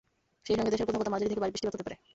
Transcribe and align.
সেই 0.45 0.57
সঙ্গে 0.57 0.71
দেশের 0.73 0.87
কোথাও 0.87 1.01
কোথাও 1.01 1.13
মাঝারি 1.13 1.29
থেকে 1.31 1.43
ভারী 1.43 1.53
বৃষ্টি 1.53 1.67
হতে 1.69 1.85
পারে। 1.85 1.95